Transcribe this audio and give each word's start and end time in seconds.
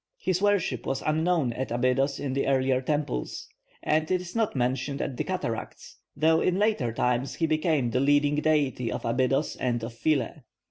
His 0.17 0.41
worship 0.41 0.87
was 0.87 1.03
unknown 1.03 1.53
at 1.53 1.69
Abydos 1.71 2.19
in 2.19 2.33
the 2.33 2.47
earlier 2.47 2.81
temples, 2.81 3.47
and 3.83 4.09
is 4.09 4.35
not 4.35 4.55
mentioned 4.55 4.99
at 4.99 5.15
the 5.15 5.23
cataracts; 5.23 5.97
though 6.17 6.41
in 6.41 6.57
later 6.57 6.91
times 6.91 7.35
he 7.35 7.45
became 7.45 7.91
the 7.91 7.99
leading 7.99 8.37
deity 8.37 8.91
of 8.91 9.05
Abydos 9.05 9.55
and 9.57 9.83
of 9.83 9.93
Philae. 9.93 10.41